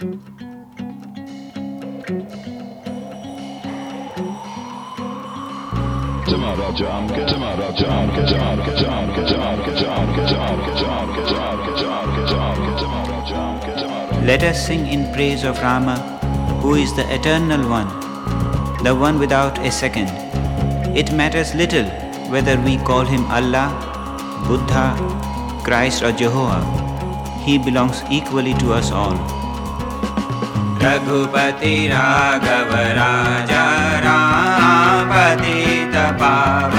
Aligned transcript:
Let 0.00 0.08
us 14.42 14.66
sing 14.66 14.86
in 14.86 15.12
praise 15.12 15.44
of 15.44 15.60
Rama, 15.60 15.96
who 16.62 16.76
is 16.76 16.96
the 16.96 17.04
eternal 17.14 17.68
one, 17.68 17.88
the 18.82 18.94
one 18.94 19.18
without 19.18 19.58
a 19.58 19.70
second. 19.70 20.08
It 20.96 21.12
matters 21.12 21.54
little 21.54 21.84
whether 22.30 22.58
we 22.62 22.78
call 22.78 23.02
him 23.02 23.26
Allah, 23.26 23.68
Buddha, 24.48 24.96
Christ, 25.62 26.02
or 26.02 26.12
Jehovah, 26.12 26.64
he 27.44 27.58
belongs 27.58 28.02
equally 28.10 28.54
to 28.54 28.72
us 28.72 28.90
all. 28.92 29.39
Raghupati 30.82 31.74
Raghav 31.92 32.70
Raja 32.98 33.64
रापति 34.06 35.58
तपाव 35.94 36.76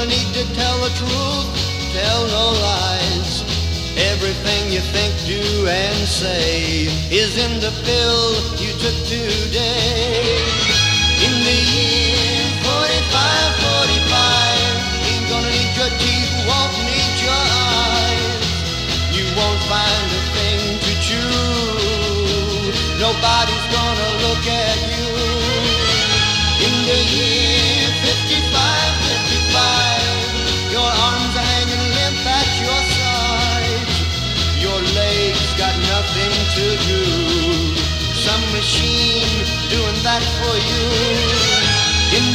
gonna 0.00 0.10
need 0.10 0.32
to 0.32 0.54
tell 0.54 0.78
the 0.78 0.88
truth, 0.96 1.92
tell 1.92 2.26
no 2.28 2.52
lies. 2.62 3.42
Everything 3.98 4.72
you 4.72 4.80
think, 4.80 5.12
do, 5.26 5.66
and 5.68 6.08
say 6.08 6.88
is 7.10 7.36
in 7.36 7.60
the 7.60 7.70
pill 7.84 8.32
you 8.56 8.72
took 8.80 8.96
today. 9.06 10.40
In 11.26 11.44
the 11.44 11.58
year 11.72 12.19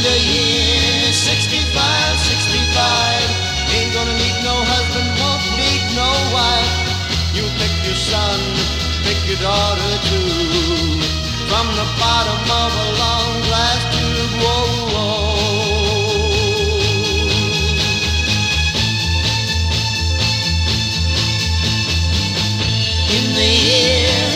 the 0.06 0.18
year 0.22 1.12
65, 1.12 2.18
65, 2.18 3.74
ain't 3.74 3.92
gonna 3.92 4.14
need 4.14 4.38
no 4.46 4.54
husband, 4.72 5.08
won't 5.18 5.42
need 5.58 5.82
no 5.98 6.10
wife. 6.36 6.74
You 7.34 7.44
pick 7.58 7.74
your 7.86 7.98
son, 7.98 8.38
pick 9.02 9.18
your 9.26 9.40
daughter 9.42 9.92
too. 10.10 11.02
From 11.50 11.66
the 11.80 11.86
bottom 11.98 12.40
of 12.62 12.70
a 12.84 12.88
long 13.02 13.30
glass 13.46 13.80
tube, 13.94 14.34
whoa, 14.42 14.66
whoa. 14.94 15.26
In 23.16 23.24
the 23.34 23.50
year 23.68 24.35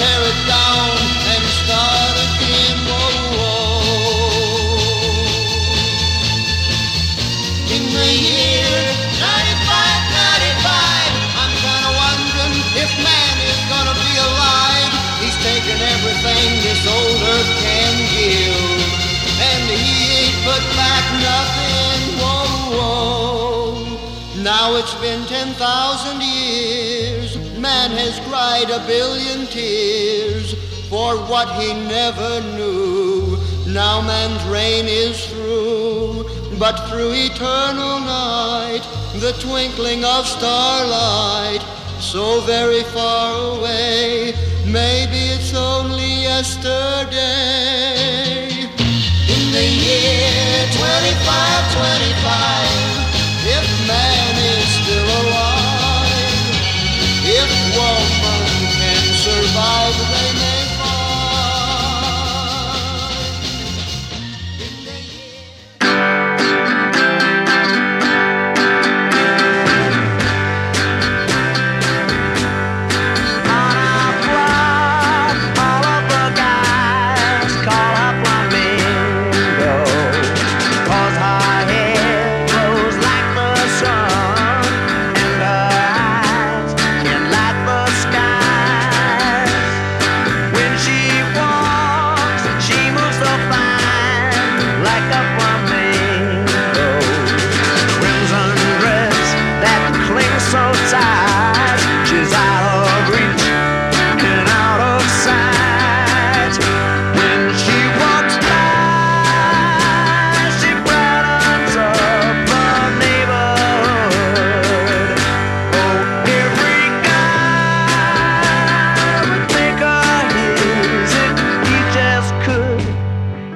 it 0.00 0.38
down 0.48 0.96
and 1.32 1.44
start 1.60 2.16
again. 2.16 2.78
Whoa, 2.88 3.36
whoa. 3.36 3.82
In 7.76 7.84
the 7.92 8.10
year 8.24 8.72
95, 9.20 10.02
95, 10.32 11.12
I'm 11.42 11.52
kinda 11.66 11.90
wondering 12.04 12.56
if 12.82 12.90
man 13.04 13.36
is 13.52 13.60
gonna 13.68 13.96
be 14.06 14.12
alive. 14.28 14.92
He's 15.20 15.36
taken 15.44 15.76
everything 15.76 16.48
this 16.64 16.82
old 16.86 17.20
earth 17.34 17.52
can 17.60 17.94
give, 18.16 18.80
and 19.50 19.62
he 19.68 19.96
ain't 20.24 20.38
put 20.48 20.62
back 20.76 21.04
nothing. 21.20 22.00
Whoa, 22.20 22.48
whoa. 22.76 23.76
Now 24.40 24.76
it's 24.76 24.94
been 24.94 25.22
10,000 25.26 26.22
years. 26.22 26.51
Has 27.92 28.18
cried 28.20 28.70
a 28.70 28.84
billion 28.86 29.46
tears 29.48 30.54
for 30.88 31.16
what 31.28 31.46
he 31.60 31.74
never 31.74 32.40
knew. 32.56 33.36
Now 33.66 34.00
man's 34.00 34.42
reign 34.48 34.86
is 34.88 35.26
through, 35.26 36.24
but 36.58 36.88
through 36.88 37.12
eternal 37.12 38.00
night, 38.00 38.80
the 39.16 39.32
twinkling 39.44 40.06
of 40.06 40.26
starlight, 40.26 41.60
so 42.00 42.40
very 42.40 42.82
far 42.96 43.58
away, 43.58 44.32
maybe 44.66 45.28
it's 45.36 45.54
only 45.54 46.22
yesterday. 46.22 47.12
In 49.28 49.52
the 49.52 49.68
year 49.68 50.66
25, 50.80 51.72
25, 51.76 53.52
if 53.52 53.86
man 53.86 54.31
survive, 59.52 59.91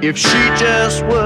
if 0.06 0.16
she 0.16 0.38
just 0.56 1.04
would. 1.06 1.25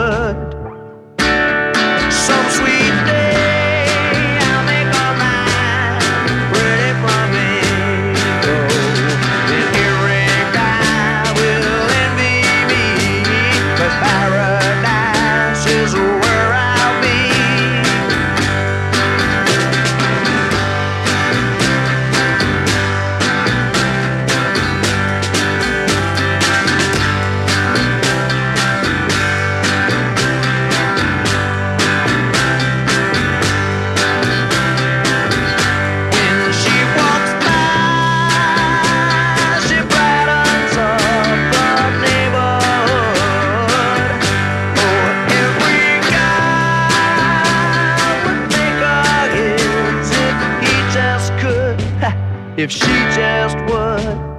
If 52.56 52.70
she 52.70 52.92
just 53.14 53.56
would. 53.70 54.29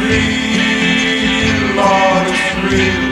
Real, 0.00 1.76
Lord, 1.76 2.28
it's 2.28 2.72
real. 2.72 3.11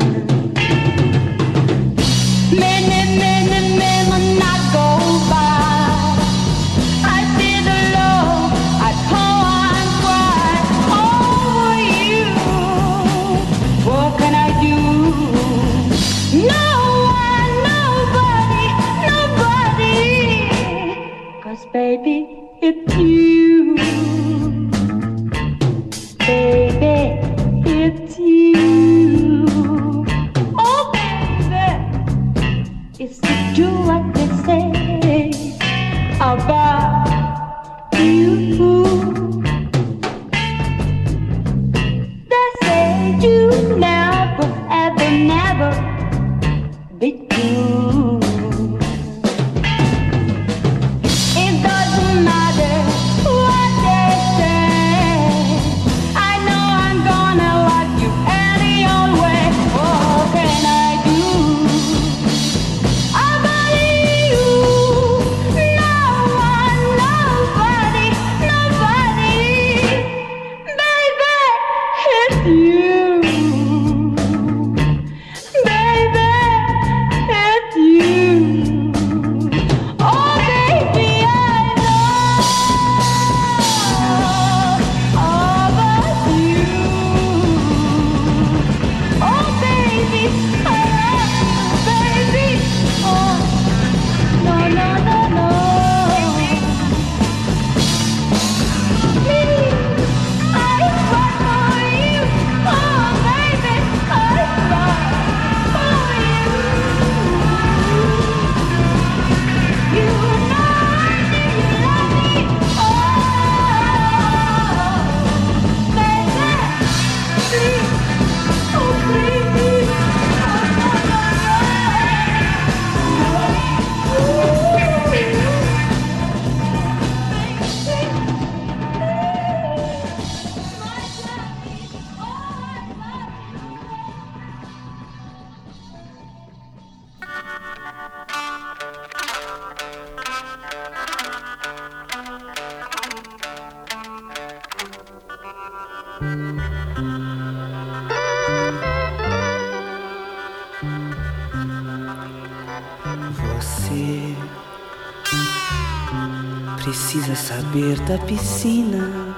da 158.07 158.17
piscina, 158.25 159.35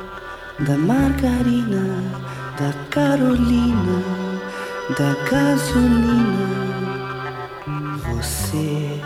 da 0.60 0.78
margarina, 0.78 2.04
da 2.60 2.74
Carolina, 2.90 4.04
da 4.98 5.14
gasolina. 5.30 6.64
Você 8.16 9.02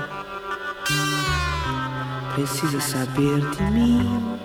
precisa 2.33 2.81
saber 2.81 3.39
de 3.51 3.63
mim. 3.71 4.36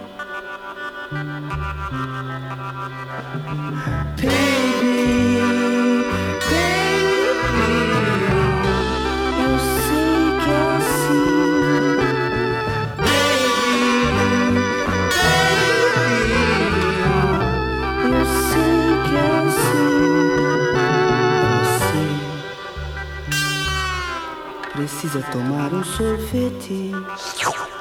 Tomar 25.33 25.73
um 25.73 25.83
sorvete 25.83 26.92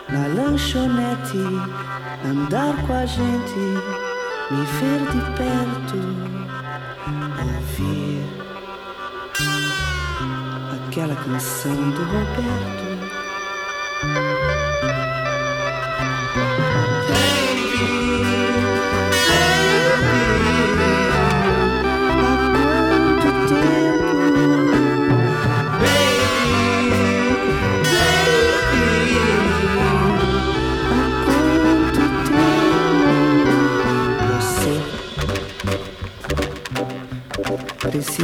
na 0.09 0.27
lanchonete, 0.27 1.38
andar 2.26 2.88
com 2.88 2.93
a 2.93 3.05
gente, 3.05 3.59
me 4.49 4.65
ver 4.80 4.99
de 5.11 5.21
perto, 5.38 5.97
ouvir 7.43 8.23
aquela 10.88 11.15
canção 11.15 11.76
do 11.91 12.03
Roberto. 12.05 12.90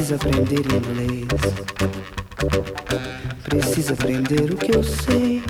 Precisa 0.07 0.15
aprender 0.15 0.65
inglês? 0.73 1.27
Precisa 3.43 3.91
aprender 3.93 4.53
o 4.53 4.55
que 4.55 4.73
eu 4.73 4.81
sei 4.81 5.43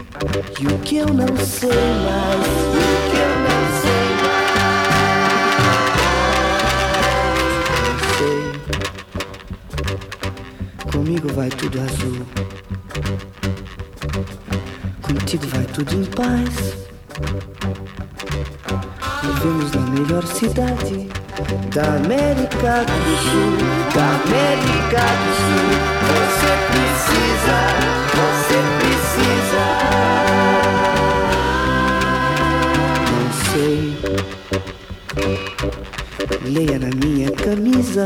e 0.60 0.66
o 0.66 0.80
que 0.80 0.98
eu 0.98 1.06
não 1.14 1.28
sei 1.38 1.70
mais. 1.70 2.48
E 2.74 2.80
o 2.80 2.98
que 3.12 3.18
eu 3.22 3.30
não 3.46 3.62
sei 3.84 4.10
mais. 4.24 4.58
Sei. 8.18 8.42
Comigo 10.92 11.28
vai 11.34 11.50
tudo 11.50 11.80
azul. 11.80 12.26
Contigo 15.04 15.46
vai 15.48 15.66
tudo 15.66 15.94
em 15.94 16.06
paz. 16.06 16.88
Vivemos 19.22 19.72
na 19.72 19.82
melhor 19.82 20.26
cidade 20.26 21.17
da 21.74 21.96
América 21.96 22.84
do 22.86 23.18
Sul, 23.24 23.58
da 23.96 24.06
América 24.24 25.04
do 25.24 25.32
Sul. 25.38 25.72
Você 26.08 26.52
precisa, 26.68 27.58
você 28.18 28.58
precisa. 28.80 29.64
Não 33.14 33.28
sei. 33.52 33.80
Leia 36.44 36.78
na 36.80 36.92
minha 36.96 37.32
camisa 37.32 38.06